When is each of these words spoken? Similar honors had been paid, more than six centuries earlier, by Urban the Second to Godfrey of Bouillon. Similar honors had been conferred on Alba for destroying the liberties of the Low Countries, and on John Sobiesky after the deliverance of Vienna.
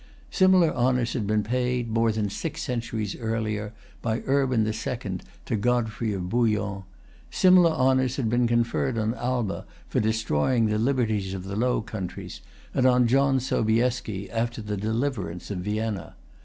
Similar 0.31 0.73
honors 0.73 1.13
had 1.13 1.27
been 1.27 1.43
paid, 1.43 1.87
more 1.87 2.11
than 2.11 2.27
six 2.27 2.63
centuries 2.63 3.15
earlier, 3.17 3.71
by 4.01 4.23
Urban 4.25 4.63
the 4.63 4.73
Second 4.73 5.21
to 5.45 5.55
Godfrey 5.55 6.11
of 6.11 6.27
Bouillon. 6.27 6.85
Similar 7.29 7.69
honors 7.69 8.15
had 8.15 8.27
been 8.27 8.47
conferred 8.47 8.97
on 8.97 9.13
Alba 9.13 9.63
for 9.87 9.99
destroying 9.99 10.65
the 10.65 10.79
liberties 10.79 11.35
of 11.35 11.43
the 11.43 11.55
Low 11.55 11.81
Countries, 11.81 12.41
and 12.73 12.87
on 12.87 13.05
John 13.07 13.39
Sobiesky 13.39 14.27
after 14.31 14.59
the 14.59 14.75
deliverance 14.75 15.51
of 15.51 15.59
Vienna. 15.59 16.15